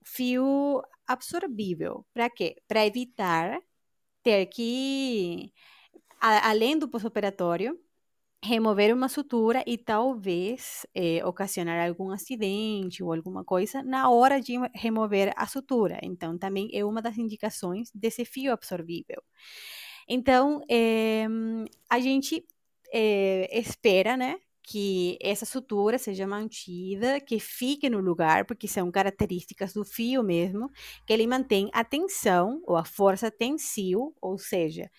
fio 0.04 0.82
absorvível. 1.08 2.06
Para 2.14 2.30
quê? 2.30 2.62
Para 2.68 2.86
evitar 2.86 3.60
ter 4.24 4.46
que, 4.48 5.54
a, 6.20 6.50
além 6.50 6.78
do 6.78 6.90
pós-operatório, 6.90 7.80
remover 8.44 8.94
uma 8.94 9.10
sutura 9.10 9.64
e 9.68 9.78
talvez 9.78 10.86
eh, 10.96 11.24
ocasionar 11.26 11.88
algum 11.88 12.10
acidente 12.12 13.04
ou 13.04 13.14
alguma 13.14 13.44
coisa 13.44 13.84
na 13.84 14.10
hora 14.10 14.40
de 14.42 14.54
remover 14.74 15.34
a 15.36 15.46
sutura. 15.48 16.00
Então, 16.04 16.38
também 16.38 16.70
é 16.74 16.86
uma 16.86 17.02
das 17.02 17.18
indicações 17.18 17.92
desse 17.94 18.24
fio 18.26 18.54
absorvível. 18.54 19.22
Então, 20.08 20.62
eh, 20.70 21.28
a 21.90 22.00
gente 22.00 22.46
eh, 22.94 23.50
espera, 23.60 24.18
né, 24.18 24.38
que 24.64 25.18
essa 25.22 25.46
sutura 25.46 25.98
seja 25.98 26.28
mantida, 26.28 27.20
que 27.20 27.40
fique 27.40 27.90
no 27.90 28.00
lugar, 28.00 28.46
porque 28.46 28.68
são 28.68 28.92
características 28.92 29.74
do 29.74 29.84
fio 29.84 30.24
mesmo, 30.24 30.70
que 31.06 31.14
ele 31.14 31.26
mantém 31.28 31.70
a 31.74 31.84
tensão 31.84 32.62
ou 32.66 32.76
a 32.78 32.86
força 32.86 33.32
tensil, 33.32 34.16
ou 34.22 34.38
seja, 34.38 34.90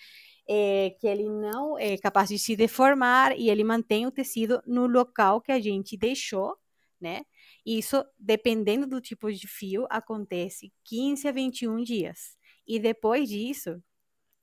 é, 0.52 0.90
que 0.98 1.06
ele 1.06 1.28
não 1.28 1.78
é 1.78 1.96
capaz 1.96 2.28
de 2.28 2.36
se 2.36 2.56
deformar 2.56 3.38
e 3.38 3.48
ele 3.48 3.62
mantém 3.62 4.04
o 4.04 4.10
tecido 4.10 4.60
no 4.66 4.84
local 4.88 5.40
que 5.40 5.52
a 5.52 5.60
gente 5.60 5.96
deixou, 5.96 6.56
né? 7.00 7.22
Isso, 7.64 8.04
dependendo 8.18 8.84
do 8.84 9.00
tipo 9.00 9.32
de 9.32 9.46
fio, 9.46 9.86
acontece 9.88 10.72
15 10.84 11.28
a 11.28 11.32
21 11.32 11.76
dias. 11.84 12.36
E 12.66 12.80
depois 12.80 13.28
disso, 13.28 13.80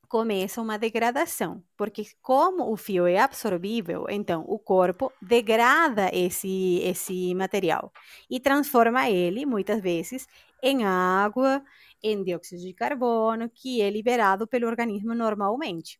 começa 0.07 0.61
uma 0.61 0.77
degradação, 0.77 1.63
porque 1.77 2.03
como 2.21 2.71
o 2.71 2.77
fio 2.77 3.05
é 3.07 3.19
absorvível, 3.19 4.05
então 4.09 4.43
o 4.47 4.57
corpo 4.59 5.11
degrada 5.21 6.09
esse 6.13 6.79
esse 6.83 7.35
material 7.35 7.91
e 8.29 8.39
transforma 8.39 9.09
ele 9.09 9.45
muitas 9.45 9.81
vezes 9.81 10.27
em 10.63 10.83
água, 10.85 11.63
em 12.01 12.23
dióxido 12.23 12.61
de 12.61 12.73
carbono, 12.73 13.49
que 13.49 13.81
é 13.81 13.89
liberado 13.89 14.47
pelo 14.47 14.67
organismo 14.67 15.13
normalmente. 15.13 15.99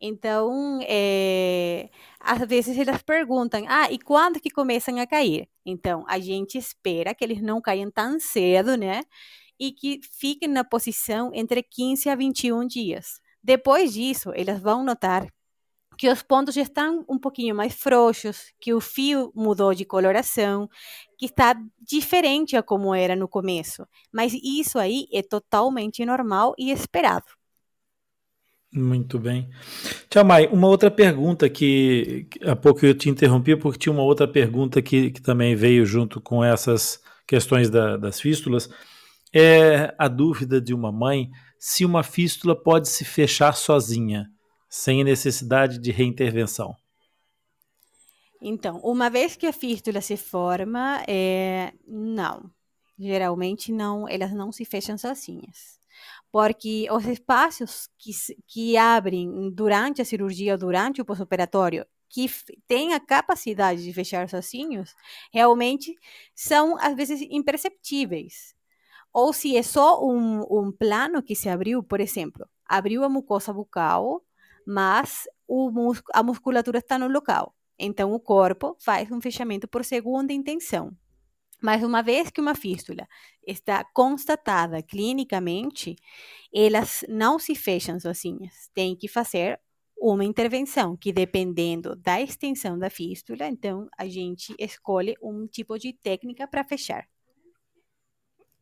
Então, 0.00 0.80
é, 0.88 1.88
às 2.20 2.46
vezes 2.48 2.76
elas 2.78 3.02
perguntam, 3.02 3.64
ah, 3.68 3.90
e 3.90 3.98
quando 3.98 4.40
que 4.40 4.50
começam 4.50 4.98
a 4.98 5.06
cair? 5.06 5.48
Então, 5.64 6.04
a 6.08 6.18
gente 6.18 6.58
espera 6.58 7.14
que 7.14 7.24
eles 7.24 7.42
não 7.42 7.60
caiam 7.60 7.90
tão 7.90 8.18
cedo, 8.20 8.76
né? 8.76 9.02
E 9.58 9.72
que 9.72 10.00
fiquem 10.18 10.48
na 10.48 10.64
posição 10.64 11.30
entre 11.34 11.62
15 11.62 12.08
a 12.10 12.14
21 12.14 12.66
dias. 12.66 13.20
Depois 13.46 13.92
disso, 13.92 14.32
elas 14.34 14.60
vão 14.60 14.82
notar 14.82 15.24
que 15.96 16.10
os 16.10 16.20
pontos 16.20 16.52
já 16.52 16.62
estão 16.62 17.04
um 17.08 17.16
pouquinho 17.16 17.54
mais 17.54 17.74
frouxos, 17.74 18.52
que 18.60 18.74
o 18.74 18.80
fio 18.80 19.30
mudou 19.36 19.72
de 19.72 19.84
coloração, 19.84 20.68
que 21.16 21.26
está 21.26 21.54
diferente 21.80 22.56
a 22.56 22.62
como 22.62 22.92
era 22.92 23.14
no 23.14 23.28
começo. 23.28 23.86
Mas 24.12 24.34
isso 24.34 24.80
aí 24.80 25.06
é 25.12 25.22
totalmente 25.22 26.04
normal 26.04 26.56
e 26.58 26.72
esperado. 26.72 27.26
Muito 28.74 29.16
bem. 29.16 29.48
Tia 30.10 30.24
Mai, 30.24 30.48
uma 30.48 30.66
outra 30.66 30.90
pergunta 30.90 31.48
que 31.48 32.26
há 32.44 32.56
pouco 32.56 32.84
eu 32.84 32.98
te 32.98 33.08
interrompi 33.08 33.54
porque 33.54 33.78
tinha 33.78 33.92
uma 33.92 34.02
outra 34.02 34.26
pergunta 34.26 34.82
que, 34.82 35.12
que 35.12 35.22
também 35.22 35.54
veio 35.54 35.86
junto 35.86 36.20
com 36.20 36.42
essas 36.42 37.00
questões 37.24 37.70
da, 37.70 37.96
das 37.96 38.20
fístulas. 38.20 38.68
É 39.32 39.94
a 39.96 40.08
dúvida 40.08 40.60
de 40.60 40.74
uma 40.74 40.90
mãe 40.90 41.30
se 41.58 41.84
uma 41.84 42.02
fístula 42.02 42.54
pode 42.54 42.88
se 42.88 43.04
fechar 43.04 43.54
sozinha 43.54 44.30
sem 44.68 45.02
necessidade 45.04 45.78
de 45.78 45.90
reintervenção? 45.90 46.74
Então, 48.40 48.78
uma 48.82 49.08
vez 49.08 49.34
que 49.34 49.46
a 49.46 49.52
fístula 49.52 50.00
se 50.00 50.16
forma, 50.16 51.02
é, 51.08 51.72
não. 51.86 52.50
Geralmente 52.98 53.72
não, 53.72 54.08
elas 54.08 54.32
não 54.32 54.52
se 54.52 54.64
fecham 54.64 54.96
sozinhas. 54.96 55.78
Porque 56.30 56.86
os 56.90 57.04
espaços 57.06 57.88
que, 57.98 58.10
que 58.46 58.76
abrem 58.76 59.50
durante 59.50 60.02
a 60.02 60.04
cirurgia, 60.04 60.56
durante 60.56 61.00
o 61.00 61.04
pós-operatório, 61.04 61.86
que 62.08 62.28
têm 62.66 62.94
a 62.94 63.00
capacidade 63.00 63.82
de 63.82 63.92
fechar 63.92 64.28
sozinhos, 64.28 64.94
realmente 65.32 65.94
são, 66.34 66.76
às 66.78 66.94
vezes, 66.94 67.20
imperceptíveis. 67.30 68.54
Ou 69.16 69.32
se 69.32 69.56
é 69.56 69.62
só 69.62 70.04
um, 70.06 70.42
um 70.42 70.70
plano 70.70 71.22
que 71.22 71.34
se 71.34 71.48
abriu, 71.48 71.82
por 71.82 72.00
exemplo, 72.00 72.46
abriu 72.66 73.02
a 73.02 73.08
mucosa 73.08 73.50
bucal, 73.50 74.22
mas 74.66 75.24
mus 75.48 76.02
a 76.12 76.22
musculatura 76.22 76.80
está 76.80 76.98
no 76.98 77.08
local. 77.08 77.54
Então, 77.78 78.12
o 78.12 78.20
corpo 78.20 78.76
faz 78.78 79.10
um 79.10 79.18
fechamento 79.18 79.66
por 79.66 79.86
segunda 79.86 80.34
intenção. 80.34 80.94
Mas 81.62 81.82
uma 81.82 82.02
vez 82.02 82.30
que 82.30 82.42
uma 82.42 82.54
fístula 82.54 83.08
está 83.46 83.82
constatada 83.94 84.82
clinicamente, 84.82 85.96
elas 86.54 87.02
não 87.08 87.38
se 87.38 87.54
fecham 87.54 87.98
sozinhas. 87.98 88.70
Tem 88.74 88.94
que 88.94 89.08
fazer 89.08 89.58
uma 89.96 90.26
intervenção 90.26 90.94
que, 90.94 91.10
dependendo 91.10 91.96
da 91.96 92.20
extensão 92.20 92.78
da 92.78 92.90
fístula, 92.90 93.46
então 93.48 93.88
a 93.96 94.06
gente 94.06 94.54
escolhe 94.58 95.14
um 95.22 95.46
tipo 95.46 95.78
de 95.78 95.94
técnica 95.94 96.46
para 96.46 96.62
fechar. 96.62 97.08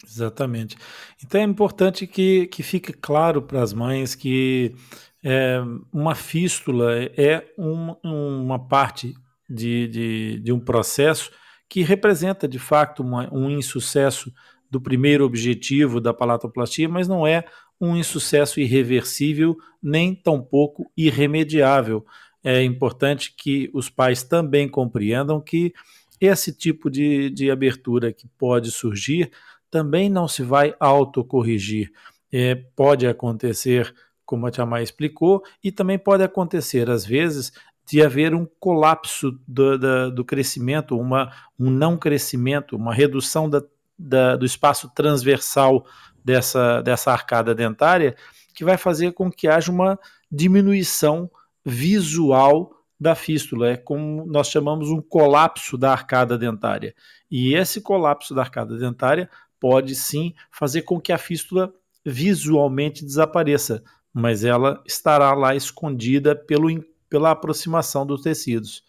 Exatamente. 0.06 0.76
Então 1.25 1.40
é 1.40 1.44
importante 1.44 2.06
que, 2.06 2.46
que 2.46 2.62
fique 2.62 2.92
claro 2.92 3.42
para 3.42 3.62
as 3.62 3.73
mães 3.73 4.14
que 4.14 4.75
é, 5.23 5.58
uma 5.92 6.14
fístula 6.14 6.92
é 7.16 7.46
um, 7.56 7.94
uma 8.04 8.58
parte 8.58 9.14
de, 9.49 9.88
de, 9.88 10.40
de, 10.40 10.52
um 10.52 10.61
processo 10.61 11.30
que 11.68 11.82
representa, 11.82 12.46
de 12.46 12.58
fato, 12.58 13.02
uma, 13.02 13.32
um 13.32 13.50
insucesso 13.50 14.32
do 14.70 14.80
primeiro 14.80 15.25
objetivo 15.25 16.00
da 16.00 16.12
palatoplastia, 16.12 16.88
mas 16.88 17.08
não 17.08 17.26
é 17.26 17.44
um 17.80 17.96
insucesso 17.96 18.61
irreversível, 18.61 19.56
nem 19.82 20.14
tampouco 20.14 20.90
irremediável. 20.96 22.04
É 22.42 22.62
importante 22.62 23.34
que 23.37 23.70
os 23.73 23.88
pais 23.88 24.23
também 24.23 24.68
compreendam 24.68 25.40
que 25.40 25.73
esse 26.20 26.52
tipo 26.52 26.90
de, 26.90 27.30
de 27.30 27.50
abertura 27.50 28.12
que 28.12 28.28
pode 28.38 28.70
surgir 28.70 29.30
também 29.75 30.09
não 30.09 30.28
se 30.28 30.45
vai 30.45 30.73
autocorrigir. 30.78 31.90
É, 32.33 32.54
pode 32.54 33.09
acontecer 33.09 33.93
como 34.25 34.47
a 34.47 34.50
Tia 34.52 34.64
Mai 34.64 34.85
explicou, 34.85 35.43
e 35.64 35.73
também 35.73 35.99
pode 35.99 36.23
acontecer, 36.23 36.88
às 36.88 37.04
vezes, 37.04 37.52
de 37.85 38.00
haver 38.00 38.33
um 38.33 38.47
colapso 38.61 39.37
do, 39.49 40.12
do 40.12 40.25
crescimento, 40.25 40.97
uma, 40.97 41.33
um 41.59 41.71
não 41.71 41.97
crescimento, 41.97 42.76
uma 42.76 42.95
redução 42.95 43.50
da, 43.50 43.64
da, 43.99 44.37
do 44.37 44.47
espaço 44.47 44.88
transversal 44.95 45.85
dessa, 46.25 46.81
dessa 46.81 47.11
arcada 47.11 47.53
dentária, 47.53 48.14
que 48.55 48.64
vai 48.64 48.77
fazer 48.77 49.11
com 49.11 49.29
que 49.29 49.48
haja 49.48 49.72
uma 49.72 49.98
diminuição 50.31 51.29
visual 51.64 52.70
da 52.98 53.16
fístula. 53.16 53.70
É 53.70 53.77
como 53.77 54.25
nós 54.25 54.46
chamamos 54.48 54.88
um 54.88 55.03
colapso 55.03 55.77
da 55.77 55.90
arcada 55.90 56.38
dentária. 56.38 56.94
E 57.29 57.57
esse 57.57 57.81
colapso 57.81 58.33
da 58.33 58.42
arcada 58.42 58.79
dentária 58.79 59.29
pode 59.64 59.94
sim 59.94 60.35
fazer 60.50 60.83
com 60.83 61.00
que 61.00 61.11
a 61.11 61.16
fístula 61.16 61.72
visualmente 62.05 63.03
desapareça, 63.03 63.83
mas 64.12 64.44
ela 64.44 64.83
estará 64.87 65.33
lá 65.33 65.57
escondida 65.57 66.37
pelo, 66.37 66.68
pela 67.09 67.31
aproximação 67.31 68.05
dos 68.05 68.20
tecidos. 68.20 68.85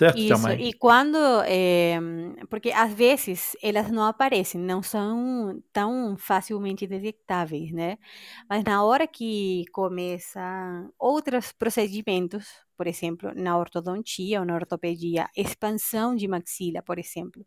Certo, 0.00 0.22
Isso, 0.22 0.50
e 0.52 0.72
quando, 0.72 1.16
é, 1.46 1.96
porque 2.48 2.72
às 2.72 2.92
vezes 2.92 3.56
elas 3.62 3.90
não 3.92 4.02
aparecem, 4.04 4.60
não 4.60 4.82
são 4.82 5.62
tão 5.72 6.16
facilmente 6.18 6.84
detectáveis, 6.86 7.70
né? 7.72 7.96
Mas 8.48 8.64
na 8.64 8.82
hora 8.84 9.06
que 9.06 9.64
começam 9.72 10.92
outros 10.98 11.52
procedimentos, 11.52 12.48
por 12.76 12.88
exemplo, 12.88 13.32
na 13.36 13.56
ortodontia 13.56 14.40
ou 14.40 14.46
na 14.46 14.54
ortopedia, 14.56 15.28
expansão 15.36 16.16
de 16.16 16.26
maxila, 16.26 16.82
por 16.82 16.98
exemplo, 16.98 17.46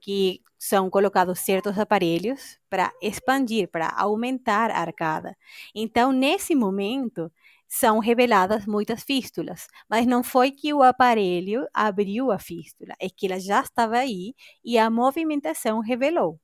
que 0.00 0.40
são 0.58 0.88
colocados 0.90 1.40
certos 1.40 1.78
aparelhos 1.78 2.58
para 2.70 2.92
expandir, 3.02 3.68
para 3.68 3.88
aumentar 3.96 4.70
a 4.70 4.78
arcada. 4.80 5.36
Então, 5.74 6.12
nesse 6.12 6.54
momento, 6.54 7.30
são 7.74 7.98
reveladas 7.98 8.66
muitas 8.66 9.02
fístulas, 9.02 9.66
mas 9.90 10.06
não 10.06 10.22
foi 10.22 10.52
que 10.52 10.72
o 10.72 10.80
aparelho 10.82 11.66
abriu 11.74 12.30
a 12.30 12.38
fístula, 12.38 12.94
é 13.00 13.08
que 13.10 13.26
ela 13.26 13.40
já 13.40 13.62
estava 13.62 13.96
aí 13.98 14.32
e 14.64 14.78
a 14.78 14.88
movimentação 14.88 15.80
revelou. 15.80 16.38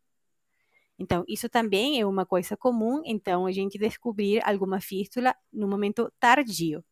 Então, 0.99 1.25
isso 1.29 1.49
também 1.49 2.01
é 2.01 2.05
uma 2.07 2.27
coisa 2.27 2.57
comum, 2.57 3.01
então, 3.05 3.47
a 3.47 3.53
gente 3.53 3.79
descobrir 3.79 4.43
alguma 4.45 4.81
fístula 4.81 5.35
no 5.53 5.69
momento 5.69 6.13
tardio. 6.19 6.85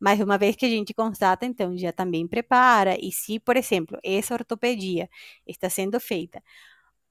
Mas 0.00 0.20
uma 0.20 0.38
vez 0.38 0.56
que 0.56 0.66
a 0.66 0.68
gente 0.68 0.94
constata, 0.94 1.44
então 1.44 1.76
já 1.76 1.92
também 1.92 2.26
prepara. 2.28 2.96
E 3.00 3.12
se, 3.12 3.40
por 3.40 3.56
exemplo, 3.56 3.98
essa 4.04 4.34
ortopedia 4.34 5.08
está 5.46 5.68
sendo 5.68 6.00
feita 6.00 6.42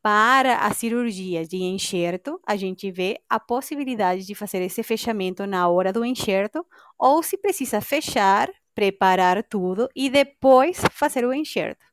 para 0.10 0.66
a 0.66 0.74
cirurgia 0.74 1.46
de 1.46 1.58
enxerto, 1.58 2.42
a 2.44 2.56
gente 2.56 2.90
vê 2.90 3.20
a 3.30 3.40
possibilidade 3.40 4.26
de 4.26 4.34
fazer 4.34 4.60
esse 4.60 4.82
fechamento 4.82 5.46
na 5.46 5.68
hora 5.68 5.94
do 5.94 6.04
enxerto, 6.04 6.66
ou 6.98 7.22
se 7.22 7.38
precisa 7.38 7.80
fechar, 7.80 8.50
preparar 8.74 9.44
tudo 9.44 9.88
e 9.96 10.10
depois 10.10 10.82
fazer 10.92 11.24
o 11.26 11.32
enxerto. 11.32 11.86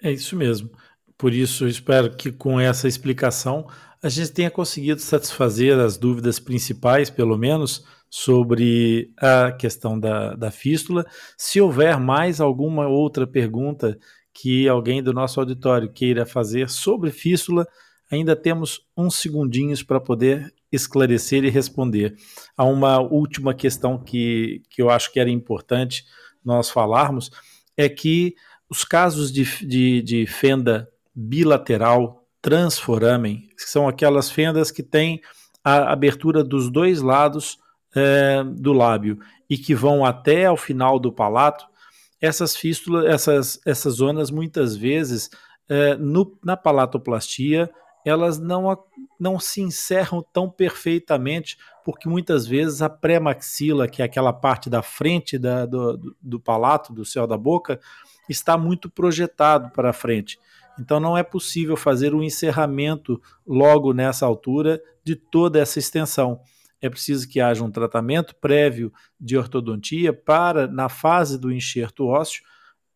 É 0.00 0.12
isso 0.12 0.36
mesmo. 0.36 0.70
Por 1.16 1.34
isso, 1.34 1.66
espero 1.66 2.16
que 2.16 2.30
com 2.30 2.60
essa 2.60 2.86
explicação 2.86 3.66
a 4.00 4.08
gente 4.08 4.30
tenha 4.30 4.48
conseguido 4.48 5.00
satisfazer 5.00 5.76
as 5.76 5.98
dúvidas 5.98 6.38
principais, 6.38 7.10
pelo 7.10 7.36
menos, 7.36 7.84
sobre 8.08 9.12
a 9.18 9.50
questão 9.50 9.98
da, 9.98 10.36
da 10.36 10.52
fístula. 10.52 11.04
Se 11.36 11.60
houver 11.60 11.98
mais 11.98 12.40
alguma 12.40 12.86
outra 12.86 13.26
pergunta 13.26 13.98
que 14.40 14.68
alguém 14.68 15.02
do 15.02 15.12
nosso 15.12 15.40
auditório 15.40 15.90
queira 15.92 16.24
fazer 16.24 16.70
sobre 16.70 17.10
fístula, 17.10 17.66
ainda 18.10 18.36
temos 18.36 18.86
uns 18.96 19.16
segundinhos 19.16 19.82
para 19.82 19.98
poder 19.98 20.54
esclarecer 20.70 21.44
e 21.44 21.50
responder. 21.50 22.14
Há 22.56 22.64
uma 22.64 23.00
última 23.00 23.52
questão 23.52 23.98
que, 23.98 24.62
que 24.70 24.80
eu 24.80 24.90
acho 24.90 25.12
que 25.12 25.18
era 25.18 25.28
importante 25.28 26.04
nós 26.44 26.70
falarmos, 26.70 27.30
é 27.76 27.88
que 27.88 28.36
os 28.70 28.84
casos 28.84 29.32
de, 29.32 29.44
de, 29.66 30.02
de 30.02 30.26
fenda 30.26 30.88
bilateral 31.12 32.24
transforamen, 32.40 33.48
que 33.56 33.68
são 33.68 33.88
aquelas 33.88 34.30
fendas 34.30 34.70
que 34.70 34.84
têm 34.84 35.20
a 35.64 35.92
abertura 35.92 36.44
dos 36.44 36.70
dois 36.70 37.02
lados 37.02 37.58
é, 37.94 38.44
do 38.44 38.72
lábio 38.72 39.18
e 39.50 39.58
que 39.58 39.74
vão 39.74 40.04
até 40.04 40.46
ao 40.46 40.56
final 40.56 40.98
do 41.00 41.12
palato, 41.12 41.66
essas 42.20 42.56
fístulas, 42.56 43.06
essas, 43.06 43.60
essas 43.64 43.94
zonas, 43.94 44.30
muitas 44.30 44.76
vezes, 44.76 45.30
é, 45.68 45.94
no, 45.96 46.36
na 46.44 46.56
palatoplastia, 46.56 47.70
elas 48.04 48.38
não, 48.38 48.76
não 49.18 49.38
se 49.38 49.60
encerram 49.60 50.24
tão 50.32 50.48
perfeitamente, 50.48 51.58
porque 51.84 52.08
muitas 52.08 52.46
vezes 52.46 52.80
a 52.82 52.88
pré-maxila, 52.88 53.88
que 53.88 54.02
é 54.02 54.04
aquela 54.04 54.32
parte 54.32 54.70
da 54.70 54.82
frente 54.82 55.38
da, 55.38 55.66
do, 55.66 56.16
do 56.20 56.40
palato, 56.40 56.92
do 56.92 57.04
céu 57.04 57.26
da 57.26 57.36
boca, 57.36 57.80
está 58.28 58.56
muito 58.56 58.88
projetado 58.90 59.70
para 59.70 59.92
frente. 59.92 60.38
Então 60.78 61.00
não 61.00 61.18
é 61.18 61.22
possível 61.22 61.76
fazer 61.76 62.14
o 62.14 62.18
um 62.18 62.22
encerramento 62.22 63.20
logo 63.46 63.92
nessa 63.92 64.24
altura 64.24 64.80
de 65.04 65.16
toda 65.16 65.58
essa 65.58 65.78
extensão 65.78 66.40
é 66.80 66.88
preciso 66.88 67.28
que 67.28 67.40
haja 67.40 67.64
um 67.64 67.70
tratamento 67.70 68.34
prévio 68.36 68.92
de 69.20 69.36
ortodontia 69.36 70.12
para, 70.12 70.66
na 70.66 70.88
fase 70.88 71.38
do 71.38 71.52
enxerto 71.52 72.06
ósseo, 72.06 72.42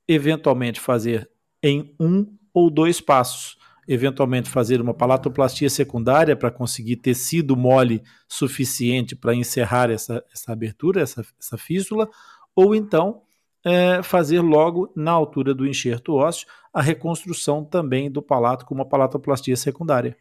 eventualmente 0.06 0.80
fazer 0.80 1.30
em 1.62 1.94
um 1.98 2.36
ou 2.52 2.70
dois 2.70 3.00
passos. 3.00 3.56
eventualmente 3.88 4.48
fazer 4.48 4.80
uma 4.80 4.94
palatoplastia 4.94 5.68
secundária 5.68 6.36
para 6.36 6.52
conseguir 6.52 6.96
tecido 6.96 7.56
mole 7.56 8.02
suficiente 8.28 9.16
para 9.16 9.34
encerrar 9.34 9.90
essa, 9.90 10.24
essa 10.32 10.52
abertura, 10.52 11.02
essa, 11.02 11.26
essa 11.38 11.58
fístula, 11.58 12.08
ou 12.54 12.76
então 12.76 13.22
é, 13.64 14.02
fazer 14.02 14.40
logo 14.40 14.92
na 14.94 15.10
altura 15.10 15.52
do 15.52 15.66
enxerto 15.66 16.14
ósseo 16.14 16.46
a 16.72 16.80
reconstrução 16.80 17.64
também 17.64 18.10
do 18.10 18.22
palato 18.22 18.64
com 18.64 18.74
uma 18.74 18.88
palatoplastia 18.88 19.56
secundária. 19.56 20.16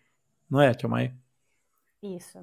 Não 0.50 0.60
é, 0.60 0.74
Tia? 0.74 1.16
Isso. 2.02 2.40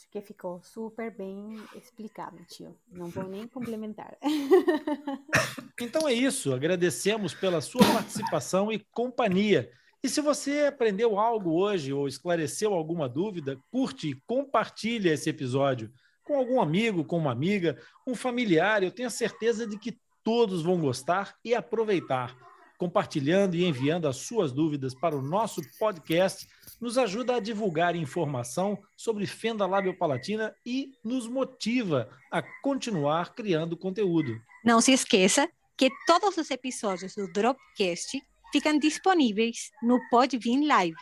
Acho 0.00 0.08
que 0.08 0.20
ficou 0.22 0.62
super 0.62 1.14
bem 1.14 1.62
explicado, 1.74 2.38
tio. 2.48 2.74
Não 2.90 3.08
vou 3.08 3.28
nem 3.28 3.46
complementar. 3.46 4.16
Então 5.78 6.06
é 6.06 6.12
isso. 6.12 6.52
Agradecemos 6.52 7.32
pela 7.32 7.62
sua 7.62 7.80
participação 7.80 8.70
e 8.70 8.84
companhia. 8.92 9.70
E 10.02 10.10
se 10.10 10.20
você 10.20 10.66
aprendeu 10.66 11.18
algo 11.18 11.52
hoje 11.52 11.90
ou 11.90 12.06
esclareceu 12.06 12.74
alguma 12.74 13.08
dúvida, 13.08 13.58
curte 13.70 14.10
e 14.10 14.20
compartilha 14.26 15.12
esse 15.12 15.30
episódio 15.30 15.90
com 16.22 16.36
algum 16.36 16.60
amigo, 16.60 17.02
com 17.02 17.16
uma 17.16 17.32
amiga, 17.32 17.78
um 18.06 18.14
familiar. 18.14 18.82
Eu 18.82 18.90
tenho 18.90 19.10
certeza 19.10 19.66
de 19.66 19.78
que 19.78 19.98
todos 20.22 20.62
vão 20.62 20.78
gostar 20.78 21.34
e 21.42 21.54
aproveitar. 21.54 22.36
Compartilhando 22.80 23.56
e 23.56 23.66
enviando 23.66 24.08
as 24.08 24.16
suas 24.16 24.52
dúvidas 24.52 24.94
para 24.94 25.14
o 25.14 25.20
nosso 25.20 25.60
podcast 25.78 26.48
nos 26.80 26.96
ajuda 26.96 27.36
a 27.36 27.38
divulgar 27.38 27.94
informação 27.94 28.78
sobre 28.96 29.26
fenda 29.26 29.66
labiopalatina 29.66 30.54
e 30.64 30.94
nos 31.04 31.28
motiva 31.28 32.08
a 32.32 32.42
continuar 32.62 33.34
criando 33.34 33.76
conteúdo. 33.76 34.34
Não 34.64 34.80
se 34.80 34.92
esqueça 34.92 35.46
que 35.76 35.90
todos 36.06 36.38
os 36.38 36.50
episódios 36.50 37.14
do 37.14 37.30
Dropcast 37.30 38.18
ficam 38.50 38.78
disponíveis 38.78 39.70
no 39.82 40.00
Podbean 40.08 40.66
Live 40.66 40.96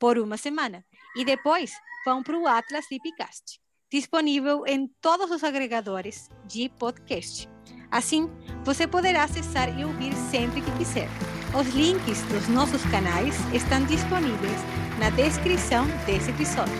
por 0.00 0.18
uma 0.18 0.36
semana 0.36 0.84
e 1.14 1.24
depois 1.24 1.70
vão 2.04 2.24
para 2.24 2.36
o 2.36 2.48
Atlas 2.48 2.86
Lipcast, 2.90 3.60
disponível 3.88 4.66
em 4.66 4.88
todos 5.00 5.30
os 5.30 5.44
agregadores 5.44 6.28
de 6.44 6.68
podcast. 6.70 7.48
Assim, 7.90 8.30
você 8.64 8.86
poderá 8.86 9.24
acessar 9.24 9.68
e 9.78 9.84
ouvir 9.84 10.12
sempre 10.30 10.60
que 10.60 10.70
quiser. 10.72 11.08
Os 11.54 11.74
links 11.74 12.22
dos 12.24 12.48
nossos 12.48 12.82
canais 12.86 13.34
estão 13.52 13.82
disponíveis 13.84 14.60
na 14.98 15.10
descrição 15.10 15.86
desse 16.04 16.30
episódio. 16.30 16.74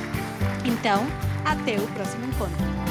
Então, 0.64 1.06
até 1.44 1.76
o 1.76 1.86
próximo 1.88 2.26
encontro. 2.26 2.87